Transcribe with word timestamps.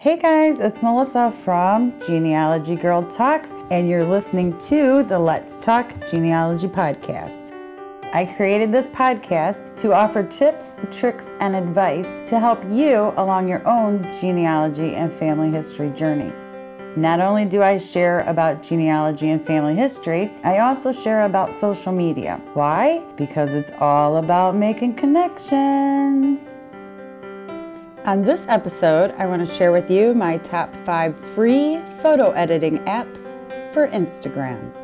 Hey 0.00 0.18
guys, 0.20 0.60
it's 0.60 0.82
Melissa 0.82 1.30
from 1.30 1.98
Genealogy 1.98 2.76
Girl 2.76 3.02
Talks, 3.06 3.54
and 3.70 3.88
you're 3.88 4.04
listening 4.04 4.58
to 4.58 5.02
the 5.02 5.18
Let's 5.18 5.56
Talk 5.56 5.94
Genealogy 6.10 6.68
podcast. 6.68 7.52
I 8.12 8.26
created 8.26 8.70
this 8.70 8.86
podcast 8.88 9.74
to 9.78 9.94
offer 9.94 10.22
tips, 10.22 10.78
tricks, 10.90 11.32
and 11.40 11.56
advice 11.56 12.20
to 12.26 12.38
help 12.38 12.62
you 12.64 13.14
along 13.16 13.48
your 13.48 13.66
own 13.66 14.02
genealogy 14.20 14.94
and 14.94 15.10
family 15.10 15.50
history 15.50 15.90
journey. 15.92 16.30
Not 16.96 17.20
only 17.20 17.46
do 17.46 17.62
I 17.62 17.78
share 17.78 18.20
about 18.28 18.62
genealogy 18.62 19.30
and 19.30 19.40
family 19.40 19.74
history, 19.74 20.30
I 20.44 20.58
also 20.58 20.92
share 20.92 21.22
about 21.22 21.54
social 21.54 21.92
media. 21.92 22.42
Why? 22.52 23.02
Because 23.16 23.54
it's 23.54 23.72
all 23.78 24.18
about 24.18 24.54
making 24.54 24.96
connections. 24.96 26.52
On 28.06 28.22
this 28.22 28.46
episode, 28.50 29.12
I 29.12 29.24
want 29.24 29.46
to 29.46 29.50
share 29.50 29.72
with 29.72 29.90
you 29.90 30.12
my 30.12 30.36
top 30.36 30.74
five 30.74 31.18
free 31.18 31.78
photo 32.02 32.32
editing 32.32 32.80
apps 32.80 33.32
for 33.72 33.88
Instagram. 33.88 34.74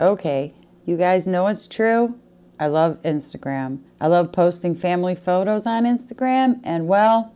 Okay, 0.00 0.54
you 0.84 0.96
guys 0.96 1.26
know 1.26 1.48
it's 1.48 1.66
true. 1.66 2.20
I 2.60 2.68
love 2.68 3.02
Instagram. 3.02 3.80
I 4.00 4.06
love 4.06 4.30
posting 4.30 4.76
family 4.76 5.16
photos 5.16 5.66
on 5.66 5.82
Instagram 5.82 6.60
and, 6.62 6.86
well, 6.86 7.34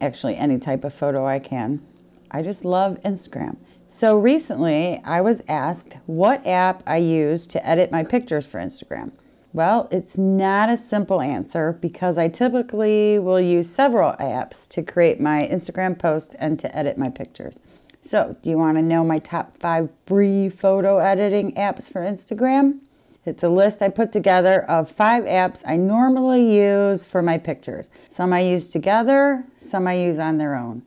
actually, 0.00 0.36
any 0.36 0.58
type 0.58 0.82
of 0.82 0.94
photo 0.94 1.26
I 1.26 1.38
can. 1.38 1.82
I 2.30 2.40
just 2.40 2.64
love 2.64 2.98
Instagram. 3.02 3.58
So 3.86 4.18
recently, 4.18 5.02
I 5.04 5.20
was 5.20 5.42
asked 5.46 5.98
what 6.06 6.46
app 6.46 6.82
I 6.86 6.96
use 6.96 7.46
to 7.48 7.68
edit 7.68 7.92
my 7.92 8.02
pictures 8.02 8.46
for 8.46 8.58
Instagram. 8.58 9.12
Well, 9.54 9.86
it's 9.92 10.18
not 10.18 10.68
a 10.68 10.76
simple 10.76 11.20
answer 11.20 11.78
because 11.80 12.18
I 12.18 12.26
typically 12.26 13.20
will 13.20 13.38
use 13.38 13.70
several 13.70 14.14
apps 14.14 14.68
to 14.70 14.82
create 14.82 15.20
my 15.20 15.48
Instagram 15.48 15.96
post 15.96 16.34
and 16.40 16.58
to 16.58 16.76
edit 16.76 16.98
my 16.98 17.08
pictures. 17.08 17.60
So, 18.00 18.36
do 18.42 18.50
you 18.50 18.58
want 18.58 18.78
to 18.78 18.82
know 18.82 19.04
my 19.04 19.18
top 19.18 19.54
five 19.60 19.90
free 20.06 20.48
photo 20.48 20.98
editing 20.98 21.54
apps 21.54 21.90
for 21.90 22.00
Instagram? 22.00 22.80
It's 23.24 23.44
a 23.44 23.48
list 23.48 23.80
I 23.80 23.90
put 23.90 24.10
together 24.10 24.64
of 24.64 24.90
five 24.90 25.22
apps 25.22 25.62
I 25.64 25.76
normally 25.76 26.60
use 26.60 27.06
for 27.06 27.22
my 27.22 27.38
pictures. 27.38 27.88
Some 28.08 28.32
I 28.32 28.40
use 28.40 28.66
together, 28.66 29.44
some 29.54 29.86
I 29.86 29.94
use 29.94 30.18
on 30.18 30.38
their 30.38 30.56
own. 30.56 30.82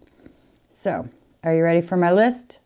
So, 0.69 1.07
are 1.41 1.55
you 1.55 1.63
ready 1.63 1.81
for 1.81 1.95
my 1.95 2.11
list? 2.11 2.59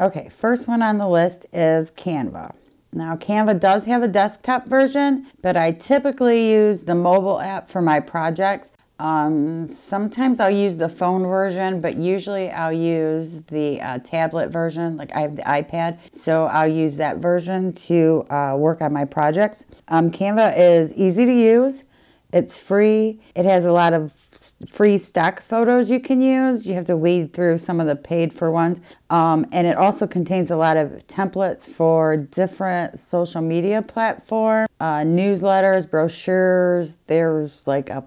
Okay, 0.00 0.30
first 0.30 0.66
one 0.66 0.80
on 0.80 0.96
the 0.96 1.06
list 1.06 1.44
is 1.52 1.90
Canva. 1.90 2.54
Now, 2.92 3.16
Canva 3.16 3.60
does 3.60 3.84
have 3.86 4.02
a 4.02 4.08
desktop 4.08 4.66
version, 4.66 5.26
but 5.42 5.56
I 5.56 5.72
typically 5.72 6.50
use 6.50 6.82
the 6.82 6.94
mobile 6.94 7.40
app 7.40 7.68
for 7.68 7.82
my 7.82 8.00
projects. 8.00 8.72
Um, 8.98 9.66
sometimes 9.66 10.40
I'll 10.40 10.48
use 10.48 10.78
the 10.78 10.88
phone 10.88 11.22
version, 11.22 11.80
but 11.80 11.98
usually 11.98 12.50
I'll 12.50 12.72
use 12.72 13.42
the 13.42 13.80
uh, 13.80 13.98
tablet 13.98 14.48
version. 14.48 14.96
Like 14.96 15.14
I 15.14 15.20
have 15.20 15.36
the 15.36 15.42
iPad, 15.42 15.98
so 16.14 16.46
I'll 16.46 16.66
use 16.66 16.96
that 16.96 17.18
version 17.18 17.74
to 17.74 18.24
uh, 18.30 18.56
work 18.56 18.80
on 18.80 18.94
my 18.94 19.04
projects. 19.04 19.66
Um, 19.88 20.10
Canva 20.10 20.54
is 20.56 20.94
easy 20.94 21.26
to 21.26 21.32
use. 21.32 21.85
It's 22.32 22.58
free. 22.58 23.20
It 23.34 23.44
has 23.44 23.64
a 23.64 23.72
lot 23.72 23.92
of 23.92 24.12
free 24.12 24.98
stock 24.98 25.40
photos 25.40 25.90
you 25.90 26.00
can 26.00 26.20
use. 26.20 26.68
You 26.68 26.74
have 26.74 26.84
to 26.86 26.96
weed 26.96 27.32
through 27.32 27.58
some 27.58 27.80
of 27.80 27.86
the 27.86 27.96
paid 27.96 28.32
for 28.32 28.50
ones. 28.50 28.80
Um, 29.10 29.46
and 29.52 29.66
it 29.66 29.76
also 29.76 30.06
contains 30.06 30.50
a 30.50 30.56
lot 30.56 30.76
of 30.76 31.06
templates 31.06 31.68
for 31.68 32.16
different 32.16 32.98
social 32.98 33.42
media 33.42 33.80
platforms, 33.80 34.68
uh, 34.80 34.98
newsletters, 34.98 35.90
brochures. 35.90 36.96
There's 37.06 37.66
like 37.66 37.90
a, 37.90 38.04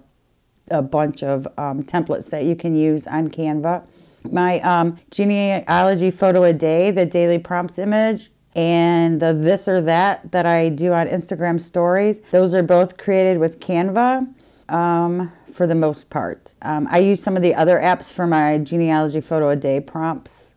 a 0.70 0.82
bunch 0.82 1.22
of 1.22 1.48
um, 1.56 1.82
templates 1.82 2.30
that 2.30 2.44
you 2.44 2.54
can 2.54 2.74
use 2.74 3.06
on 3.06 3.28
Canva. 3.28 3.84
My 4.30 4.60
um, 4.60 4.98
genealogy 5.10 6.10
photo 6.10 6.42
a 6.42 6.52
day, 6.52 6.90
the 6.90 7.06
daily 7.06 7.38
prompts 7.38 7.78
image, 7.78 8.28
and 8.54 9.20
the 9.20 9.32
this 9.32 9.68
or 9.68 9.80
that 9.80 10.32
that 10.32 10.46
I 10.46 10.68
do 10.68 10.92
on 10.92 11.06
Instagram 11.06 11.60
stories. 11.60 12.20
Those 12.30 12.54
are 12.54 12.62
both 12.62 12.98
created 12.98 13.38
with 13.38 13.60
Canva 13.60 14.32
um, 14.68 15.32
for 15.52 15.66
the 15.66 15.74
most 15.74 16.10
part. 16.10 16.54
Um, 16.62 16.88
I 16.90 16.98
use 16.98 17.22
some 17.22 17.36
of 17.36 17.42
the 17.42 17.54
other 17.54 17.78
apps 17.78 18.12
for 18.12 18.26
my 18.26 18.58
genealogy 18.58 19.20
photo 19.20 19.50
a 19.50 19.56
day 19.56 19.80
prompts, 19.80 20.54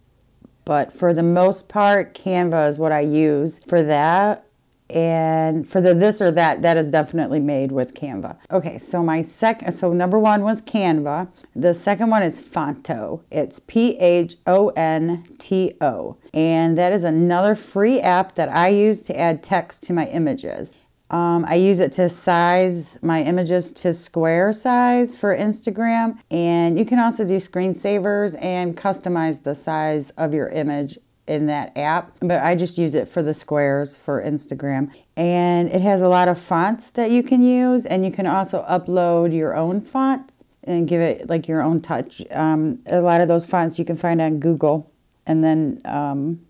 but 0.66 0.92
for 0.92 1.14
the 1.14 1.24
most 1.24 1.70
part, 1.70 2.14
Canva 2.14 2.70
is 2.70 2.80
what 2.80 2.92
I 2.92 3.02
use 3.02 3.60
for 3.60 3.84
that. 3.84 4.46
And 4.94 5.68
for 5.68 5.82
the 5.82 5.94
this 5.94 6.22
or 6.22 6.32
that, 6.32 6.62
that 6.62 6.78
is 6.78 6.90
definitely 6.90 7.40
made 7.40 7.72
with 7.72 7.94
Canva. 7.96 8.38
Okay, 8.52 8.78
so 8.78 9.04
my 9.04 9.22
second, 9.24 9.72
so 9.72 9.92
number 9.92 10.20
one 10.20 10.44
was 10.44 10.62
Canva. 10.62 11.30
The 11.54 11.74
second 11.74 12.10
one 12.10 12.22
is 12.22 12.48
Phonto. 12.48 13.22
It's 13.32 13.60
P 13.60 13.98
H 13.98 14.36
O 14.46 14.70
N 14.70 15.24
T 15.40 15.74
O. 15.82 16.18
And 16.34 16.78
that 16.78 16.94
is 16.94 17.04
another 17.04 17.56
free 17.56 18.00
app 18.00 18.36
that 18.36 18.50
I 18.50 18.70
use 18.70 19.04
to 19.04 19.20
add 19.20 19.42
text 19.42 19.84
to 19.84 19.94
my 19.94 20.06
images. 20.08 20.74
Um, 21.10 21.46
I 21.48 21.56
use 21.56 21.80
it 21.80 21.92
to 21.94 22.10
size 22.10 23.02
my 23.04 23.22
images 23.22 23.72
to 23.74 23.94
square 23.94 24.52
size 24.52 25.16
for 25.16 25.36
Instagram. 25.36 26.20
And 26.32 26.80
you 26.80 26.86
can 26.86 26.98
also 26.98 27.24
do 27.28 27.36
screensavers 27.36 28.36
and 28.42 28.76
customize 28.76 29.44
the 29.44 29.54
size 29.54 30.10
of 30.12 30.34
your 30.34 30.50
image 30.50 30.98
in 31.26 31.46
that 31.48 31.76
app, 31.78 32.12
but 32.20 32.42
I 32.42 32.56
just 32.56 32.78
use 32.78 32.96
it 32.96 33.08
for 33.08 33.22
the 33.22 33.34
squares 33.34 33.96
for 33.96 34.22
Instagram. 34.22 34.94
And 35.16 35.70
it 35.70 35.82
has 35.82 36.02
a 36.02 36.10
lot 36.10 36.28
of 36.28 36.38
fonts 36.38 36.92
that 36.92 37.12
you 37.12 37.24
can 37.24 37.42
use, 37.42 37.86
and 37.86 38.04
you 38.04 38.12
can 38.12 38.28
also 38.28 38.64
upload 38.64 39.34
your 39.34 39.56
own 39.56 39.82
fonts 39.82 40.44
and 40.64 40.88
give 40.88 41.02
it 41.02 41.30
like 41.30 41.48
your 41.48 41.62
own 41.62 41.80
touch. 41.80 42.22
Um, 42.32 42.80
a 42.88 43.02
lot 43.02 43.22
of 43.22 43.28
those 43.28 43.46
fonts 43.46 43.80
you 43.80 43.86
can 43.86 43.96
find 43.96 44.22
on 44.22 44.40
Google, 44.40 44.92
and 45.26 45.44
then 45.44 45.82
um, 45.86 46.42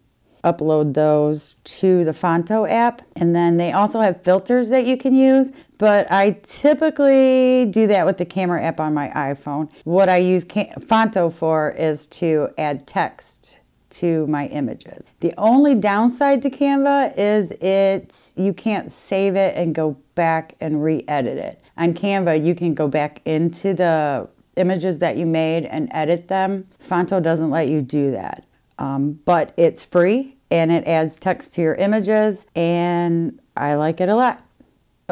upload 0.43 0.93
those 0.93 1.55
to 1.63 2.03
the 2.03 2.11
Phonto 2.11 2.69
app. 2.69 3.01
And 3.15 3.35
then 3.35 3.57
they 3.57 3.71
also 3.71 4.01
have 4.01 4.23
filters 4.23 4.69
that 4.69 4.85
you 4.85 4.97
can 4.97 5.15
use, 5.15 5.51
but 5.77 6.11
I 6.11 6.39
typically 6.43 7.65
do 7.67 7.87
that 7.87 8.05
with 8.05 8.17
the 8.17 8.25
camera 8.25 8.61
app 8.61 8.79
on 8.79 8.93
my 8.93 9.09
iPhone. 9.09 9.71
What 9.83 10.09
I 10.09 10.17
use 10.17 10.45
Phonto 10.45 11.31
for 11.31 11.71
is 11.71 12.07
to 12.07 12.49
add 12.57 12.87
text 12.87 13.59
to 13.97 14.27
my 14.27 14.47
images. 14.47 15.11
The 15.19 15.33
only 15.37 15.75
downside 15.75 16.41
to 16.43 16.49
Canva 16.49 17.13
is 17.17 17.51
it 17.61 18.33
you 18.35 18.53
can't 18.53 18.91
save 18.91 19.35
it 19.35 19.55
and 19.55 19.73
go 19.73 19.97
back 20.15 20.55
and 20.59 20.83
re-edit 20.83 21.37
it. 21.37 21.63
On 21.77 21.93
Canva, 21.93 22.43
you 22.43 22.55
can 22.55 22.73
go 22.73 22.87
back 22.87 23.21
into 23.25 23.73
the 23.73 24.29
images 24.55 24.99
that 24.99 25.17
you 25.17 25.25
made 25.25 25.65
and 25.65 25.89
edit 25.91 26.27
them. 26.27 26.67
Phonto 26.79 27.21
doesn't 27.21 27.49
let 27.49 27.67
you 27.67 27.81
do 27.81 28.11
that. 28.11 28.45
Um, 28.77 29.19
but 29.25 29.53
it's 29.57 29.83
free 29.83 30.37
and 30.51 30.71
it 30.71 30.85
adds 30.85 31.19
text 31.19 31.55
to 31.55 31.61
your 31.61 31.75
images 31.75 32.47
and 32.55 33.39
I 33.55 33.75
like 33.75 34.01
it 34.01 34.09
a 34.09 34.15
lot. 34.15 34.43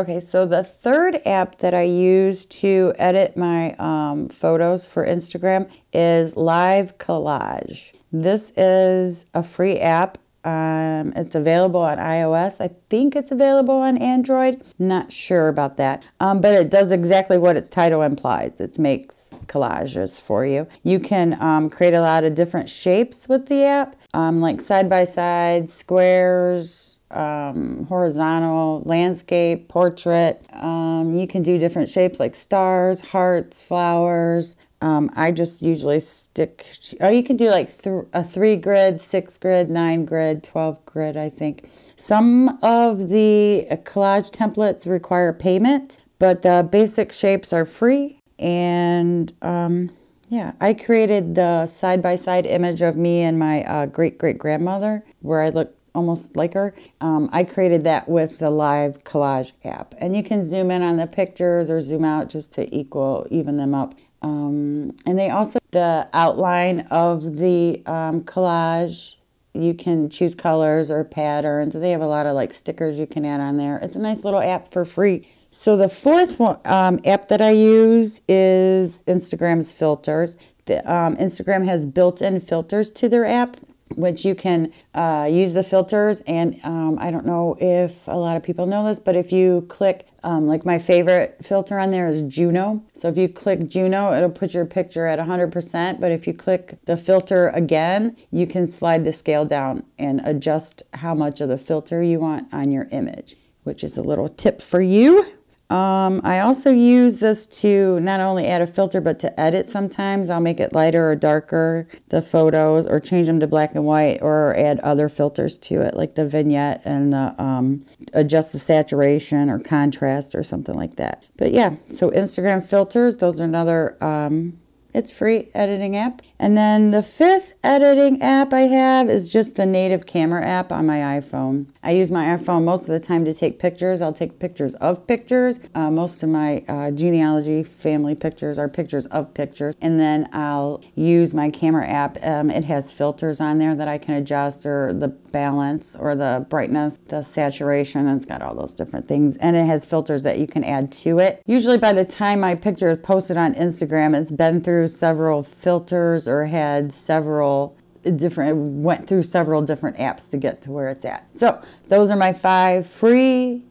Okay, 0.01 0.19
so 0.19 0.47
the 0.47 0.63
third 0.63 1.19
app 1.28 1.59
that 1.59 1.75
I 1.75 1.84
use 1.84 2.47
to 2.47 2.91
edit 2.97 3.38
my 3.38 3.75
um, 3.78 4.29
photos 4.29 4.88
for 4.88 5.06
Instagram 5.06 5.72
is 5.94 6.35
Live 6.35 6.97
Collage. 6.97 7.95
This 8.12 8.51
is 8.57 9.28
a 9.35 9.44
free 9.44 9.78
app. 9.78 10.17
Um, 10.44 11.13
it's 11.16 11.35
available 11.35 11.81
on 11.81 12.00
iOS. 12.00 12.59
I 12.59 12.72
think 12.89 13.16
it's 13.16 13.29
available 13.29 13.75
on 13.75 14.00
Android. 14.00 14.63
Not 14.79 15.12
sure 15.12 15.50
about 15.50 15.78
that. 15.78 16.09
Um, 16.19 16.41
but 16.41 16.56
it 16.56 16.72
does 16.72 16.91
exactly 16.91 17.38
what 17.38 17.56
its 17.56 17.69
title 17.69 18.01
implies. 18.01 18.59
It 18.59 18.79
makes 18.79 19.39
collages 19.45 20.19
for 20.19 20.47
you. 20.47 20.68
You 20.81 20.97
can 20.97 21.39
um, 21.39 21.69
create 21.69 21.94
a 21.94 22.01
lot 22.01 22.23
of 22.23 22.33
different 22.33 22.69
shapes 22.69 23.29
with 23.29 23.50
the 23.50 23.66
app, 23.66 23.95
um, 24.16 24.41
like 24.41 24.62
side 24.62 24.89
by 24.89 25.03
side, 25.03 25.69
squares, 25.69 26.91
um, 27.12 27.86
horizontal, 27.88 28.82
landscape, 28.86 29.68
portrait. 29.68 30.44
Um, 30.54 31.16
you 31.16 31.28
can 31.28 31.44
do 31.44 31.58
different 31.58 31.90
shapes 31.90 32.20
like 32.20 32.36
stars, 32.36 33.02
hearts, 33.02 33.62
flowers. 33.62 34.56
Um, 34.82 35.12
I 35.16 35.32
just 35.32 35.62
usually 35.62 36.00
stick, 36.00 36.66
oh, 37.02 37.10
you 37.10 37.24
can 37.24 37.38
do 37.38 37.50
like 37.50 37.75
th- 37.75 38.06
a 38.13 38.24
three 38.24 38.56
grid, 38.56 39.00
six 39.00 39.38
grid, 39.38 39.69
nine 39.69 40.06
grid, 40.06 40.44
12 40.44 40.86
grid, 40.86 41.18
I 41.18 41.30
think. 41.30 41.69
Some 41.96 42.58
of 42.63 43.10
the 43.10 43.68
collage 43.84 44.31
templates 44.31 44.90
require 44.90 45.34
payment, 45.34 46.06
but 46.18 46.42
the 46.42 46.68
basic 46.69 47.12
shapes 47.12 47.54
are 47.54 47.66
free. 47.66 48.18
And 48.40 49.31
um, 49.44 49.92
yeah, 50.30 50.54
I 50.60 50.74
created 50.74 51.36
the 51.36 51.68
side 51.68 52.02
by 52.02 52.16
side 52.16 52.46
image 52.46 52.81
of 52.81 52.96
me 52.96 53.22
and 53.22 53.38
my 53.38 53.64
uh, 53.66 53.86
great 53.86 54.18
great 54.18 54.38
grandmother 54.38 55.04
where 55.19 55.42
I 55.42 55.50
look 55.50 55.75
almost 55.94 56.36
like 56.36 56.54
her. 56.54 56.74
Um, 57.00 57.30
I 57.34 57.44
created 57.44 57.84
that 57.84 58.08
with 58.08 58.40
the 58.40 58.50
live 58.50 59.04
collage 59.04 59.52
app. 59.64 59.94
And 59.98 60.16
you 60.16 60.24
can 60.24 60.44
zoom 60.44 60.72
in 60.72 60.82
on 60.82 60.98
the 60.98 61.08
pictures 61.08 61.70
or 61.70 61.82
zoom 61.82 62.06
out 62.06 62.30
just 62.30 62.54
to 62.54 62.74
equal, 62.76 63.28
even 63.30 63.58
them 63.58 63.74
up. 63.74 63.94
Um, 64.22 64.96
and 65.06 65.18
they 65.18 65.30
also, 65.30 65.60
the 65.72 66.08
outline 66.14 66.82
of 66.92 67.38
the 67.38 67.82
um, 67.86 68.22
collage 68.22 69.18
You 69.54 69.74
can 69.74 70.10
choose 70.10 70.34
colors 70.34 70.90
or 70.90 71.04
patterns. 71.04 71.74
They 71.74 71.92
have 71.92 72.02
a 72.02 72.08
lot 72.08 72.26
of 72.26 72.36
like 72.36 72.54
stickers 72.54 72.98
you 72.98 73.06
can 73.06 73.26
add 73.26 73.42
on 73.42 73.58
there. 73.58 73.78
It's 73.80 73.98
a 73.98 74.02
nice 74.02 74.24
little 74.24 74.40
app 74.40 74.70
for 74.72 74.86
free. 74.86 75.28
So 75.52 75.76
the 75.76 75.90
fourth 75.90 76.40
one, 76.40 76.60
um, 76.66 77.00
app 77.06 77.28
that 77.28 77.42
I 77.42 77.52
use 77.52 78.22
is 78.30 79.04
Instagram's 79.04 79.74
filters. 79.74 80.38
The, 80.66 80.80
um, 80.90 81.18
Instagram 81.18 81.66
has 81.66 81.86
built-in 81.86 82.40
filters 82.40 82.92
to 82.92 83.10
their 83.10 83.26
app 83.26 83.58
which 83.96 84.26
you 84.26 84.36
can 84.36 84.72
uh, 84.94 85.28
use 85.30 85.54
the 85.54 85.64
filters. 85.64 86.22
And 86.22 86.60
um, 86.64 86.98
I 87.00 87.12
don't 87.12 87.26
know 87.26 87.58
if 87.60 88.08
a 88.08 88.16
lot 88.16 88.38
of 88.38 88.44
people 88.44 88.66
know 88.66 88.86
this, 88.86 89.00
but 89.00 89.16
if 89.16 89.32
you 89.32 89.66
click, 89.70 90.08
um, 90.24 90.48
like 90.48 90.66
my 90.66 90.80
favorite 90.80 91.38
filter 91.44 91.80
on 91.80 91.92
there 91.92 92.08
is 92.08 92.22
Juno. 92.24 92.84
So 92.94 93.08
if 93.08 93.18
you 93.18 93.28
click 93.30 93.68
Juno, 93.68 94.14
it'll 94.14 94.30
put 94.30 94.54
your 94.54 94.66
picture 94.66 95.08
at 95.08 95.20
100%. 95.20 96.00
But 96.00 96.12
if 96.12 96.28
you 96.28 96.34
click 96.34 96.78
the 96.86 96.98
filter 96.98 97.50
again, 97.50 98.16
you 98.32 98.48
can 98.48 98.68
slide 98.68 99.04
the 99.04 99.12
scale 99.12 99.46
down 99.46 99.84
and 99.98 100.22
adjust 100.24 100.84
how 100.96 101.14
much 101.14 101.42
of 101.42 101.50
the 101.50 101.58
filter 101.58 102.04
you 102.04 102.20
want 102.20 102.54
on 102.54 102.72
your 102.72 102.88
image, 102.92 103.36
which 103.64 103.84
is 103.84 103.98
a 103.98 104.04
little 104.04 104.28
tip 104.28 104.62
for 104.62 104.82
you. 104.82 105.26
Um, 105.71 106.19
I 106.25 106.41
also 106.41 106.69
use 106.69 107.21
this 107.21 107.47
to 107.62 107.97
not 108.01 108.19
only 108.19 108.45
add 108.45 108.62
a 108.62 108.68
filter, 108.68 109.00
but 109.00 109.19
to 109.19 109.39
edit 109.39 109.68
sometimes. 109.68 110.29
I'll 110.29 110.41
make 110.41 110.59
it 110.59 110.73
lighter 110.73 111.09
or 111.09 111.15
darker, 111.15 111.88
the 112.09 112.21
photos, 112.21 112.85
or 112.85 113.00
change 113.00 113.27
them 113.27 113.39
to 113.39 113.47
black 113.47 113.73
and 113.73 113.85
white, 113.85 114.19
or 114.21 114.53
add 114.57 114.79
other 114.81 115.07
filters 115.07 115.57
to 115.59 115.81
it, 115.81 115.95
like 115.95 116.15
the 116.15 116.27
vignette 116.27 116.81
and 116.83 117.13
the, 117.13 117.33
um, 117.41 117.85
adjust 118.12 118.51
the 118.51 118.59
saturation 118.59 119.50
or 119.50 119.59
contrast 119.59 120.35
or 120.35 120.44
something 120.44 120.75
like 120.75 120.97
that. 120.97 121.25
But 121.38 121.53
yeah, 121.53 121.75
so 121.88 122.12
Instagram 122.12 122.65
filters, 122.65 123.18
those 123.18 123.39
are 123.39 123.45
another 123.45 123.97
um, 124.03 124.59
it's 124.94 125.12
free 125.12 125.50
editing 125.54 125.96
app. 125.96 126.22
And 126.40 126.58
then 126.58 126.92
the 126.92 127.04
fifth 127.04 127.58
editing 127.64 128.22
app 128.22 128.54
I 128.54 128.62
have 128.62 129.10
is 129.10 129.32
just 129.32 129.56
the 129.56 129.66
native 129.66 130.06
camera 130.06 130.46
app 130.46 130.72
on 130.72 130.86
my 130.86 130.98
iPhone. 130.98 131.68
I 131.84 131.92
use 131.92 132.12
my 132.12 132.26
iPhone 132.26 132.64
most 132.64 132.84
of 132.84 132.94
the 132.94 133.00
time 133.00 133.26
to 133.26 133.34
take 133.34 133.60
pictures. 133.60 134.02
I'll 134.02 134.14
take 134.14 134.40
pictures 134.40 134.74
of 134.76 135.08
pictures. 135.08 135.60
Uh, 135.74 135.90
most 135.90 136.24
of 136.24 136.30
my 136.30 136.64
uh, 136.68 136.92
genealogy 136.92 137.64
family 137.64 138.16
pictures 138.16 138.60
are 138.60 138.70
pictures 138.70 139.06
of 139.08 139.34
pictures. 139.34 139.76
And 139.82 140.00
then 140.00 140.30
I'll 140.34 140.82
use 140.96 141.34
my 141.34 141.50
camera 141.50 141.88
app. 141.88 142.18
Um, 142.24 142.50
it 142.50 142.66
has 142.66 142.92
filters 142.92 143.42
on 143.42 143.58
there 143.58 143.76
that 143.76 143.88
I 143.88 143.98
can 143.98 144.16
adjust 144.16 144.66
or 144.66 144.94
the 144.94 145.08
balance 145.08 145.96
or 145.96 146.16
the 146.16 146.46
brightness, 146.50 146.98
the 147.08 147.22
saturation. 147.22 148.08
It's 148.08 148.26
got 148.26 148.42
all 148.42 148.56
those 148.56 148.74
different 148.74 149.08
things. 149.08 149.38
And 149.38 149.56
it 149.56 149.66
has 149.66 149.86
filters 149.86 150.24
that 150.24 150.38
you 150.38 150.48
can 150.48 150.64
add 150.64 150.92
to 150.92 151.20
it. 151.20 151.42
Usually 151.46 151.78
by 151.78 151.94
the 151.94 152.06
time 152.06 152.42
my 152.42 152.56
picture 152.56 152.92
is 152.92 153.00
posted 153.00 153.38
on 153.38 153.56
Instagram, 153.56 154.20
it's 154.20 154.32
been 154.32 154.62
through 154.62 154.81
through 154.81 154.88
several 154.88 155.44
filters 155.44 156.28
or 156.28 156.45
had 156.45 156.92
several 156.92 157.78
different 158.16 158.81
went 158.81 159.07
through 159.07 159.22
several 159.22 159.62
different 159.62 159.95
apps 159.98 160.28
to 160.31 160.38
get 160.38 160.60
to 160.63 160.72
where 160.72 160.89
it's 160.89 161.06
at. 161.06 161.36
So, 161.36 161.62
those 161.88 162.10
are 162.10 162.18
my 162.18 162.33
five 162.33 162.88
free 162.88 163.63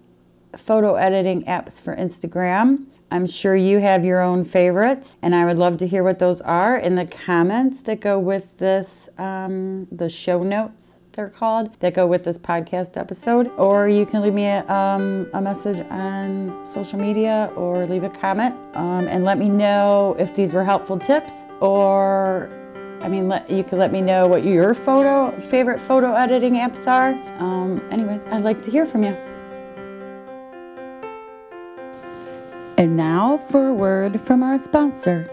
photo 0.57 0.95
editing 0.95 1.43
apps 1.47 1.83
for 1.83 1.97
Instagram. 1.97 2.87
I'm 3.11 3.27
sure 3.27 3.57
you 3.57 3.81
have 3.81 4.05
your 4.05 4.21
own 4.21 4.45
favorites, 4.45 5.17
and 5.21 5.35
I 5.35 5.47
would 5.47 5.59
love 5.59 5.79
to 5.79 5.89
hear 5.89 6.05
what 6.05 6.21
those 6.21 6.41
are 6.43 6.77
in 6.77 6.95
the 6.95 7.07
comments 7.07 7.83
that 7.83 7.99
go 7.99 8.21
with 8.21 8.59
this, 8.59 9.09
um, 9.19 9.89
the 9.91 10.09
show 10.09 10.45
notes 10.45 11.00
they're 11.13 11.29
called 11.29 11.79
that 11.81 11.95
go 11.95 12.07
with 12.07 12.25
this 12.25 12.39
podcast 12.39 12.97
episode. 12.97 13.51
Or 13.57 13.89
you 13.89 14.07
can 14.07 14.23
leave 14.23 14.35
me 14.35 14.47
a, 14.47 14.67
um, 14.71 15.29
a 15.35 15.41
message 15.41 15.85
on 15.91 16.65
social 16.65 16.99
media 16.99 17.53
or 17.57 17.87
leave 17.87 18.05
a 18.05 18.09
comment 18.09 18.55
um, 18.75 19.07
and 19.09 19.25
let 19.25 19.39
me 19.39 19.49
know 19.49 20.17
if 20.19 20.35
these 20.35 20.53
were 20.53 20.65
helpful 20.65 20.99
tips 20.99 21.45
or 21.61 22.51
I 23.03 23.09
mean, 23.09 23.29
let, 23.29 23.51
you 23.51 23.65
can 23.65 23.79
let 23.79 23.93
me 23.93 24.03
know 24.03 24.27
what 24.27 24.45
your 24.45 24.75
photo 24.75 25.31
favorite 25.41 25.81
photo 25.81 26.13
editing 26.13 26.55
apps 26.55 26.87
are. 26.87 27.15
Um, 27.43 27.83
anyways, 27.91 28.25
I'd 28.27 28.43
like 28.43 28.61
to 28.63 28.71
hear 28.71 28.85
from 28.85 29.05
you. 29.05 29.17
And 32.77 32.97
now 32.97 33.39
for 33.51 33.69
a 33.69 33.75
word 33.75 34.21
from 34.21 34.43
our 34.43 34.59
sponsor. 34.59 35.31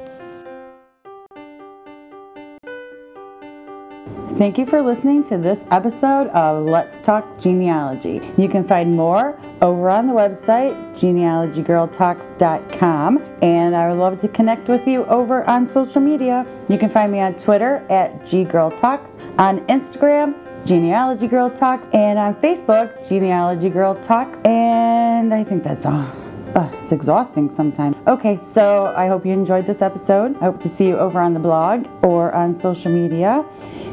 Thank 4.38 4.58
you 4.60 4.68
for 4.68 4.84
listening 4.84 5.24
to 5.24 5.40
this 5.40 5.66
episode 5.72 6.28
of 6.28 6.64
Let's 6.64 7.00
Talk 7.00 7.40
Genealogy. 7.40 8.22
You 8.38 8.48
can 8.48 8.64
find 8.64 8.96
more 8.96 9.36
over 9.64 9.90
on 9.90 10.06
the 10.06 10.14
website, 10.14 10.76
genealogygirltalks.com, 10.92 13.24
and 13.42 13.76
I 13.76 13.90
would 13.90 13.98
love 13.98 14.20
to 14.20 14.28
connect 14.28 14.70
with 14.70 14.88
you 14.88 15.06
over 15.06 15.44
on 15.50 15.66
social 15.66 16.02
media. 16.02 16.46
You 16.70 16.78
can 16.78 16.88
find 16.88 17.12
me 17.12 17.20
on 17.20 17.34
Twitter 17.34 17.84
at 17.90 18.22
ggirltalks, 18.22 19.18
on 19.40 19.62
Instagram, 19.62 20.36
Genealogy 20.68 21.26
Girl 21.26 21.50
Talks, 21.50 21.88
and 21.88 22.20
on 22.20 22.36
Facebook, 22.36 23.10
Genealogy 23.10 23.72
Girl 23.72 23.96
Talks, 23.96 24.44
and 24.44 25.34
I 25.34 25.44
think 25.44 25.64
that's 25.64 25.88
all. 25.88 26.27
Uh, 26.58 26.68
it's 26.82 26.92
exhausting 26.92 27.52
sometimes. 27.52 27.96
Okay, 28.08 28.36
so 28.36 28.92
I 28.98 29.06
hope 29.06 29.28
you 29.28 29.32
enjoyed 29.32 29.68
this 29.68 29.84
episode. 29.84 30.36
I 30.38 30.46
hope 30.46 30.60
to 30.62 30.68
see 30.68 30.88
you 30.88 30.98
over 30.98 31.20
on 31.20 31.36
the 31.36 31.40
blog 31.40 31.88
or 32.04 32.34
on 32.34 32.56
social 32.56 32.92
media. 32.92 33.46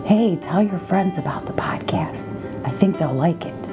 Hey, 0.07 0.37
tell 0.37 0.63
your 0.63 0.79
friends 0.79 1.19
about 1.19 1.45
the 1.45 1.53
podcast. 1.53 2.27
I 2.65 2.71
think 2.71 2.97
they'll 2.97 3.13
like 3.13 3.45
it. 3.45 3.64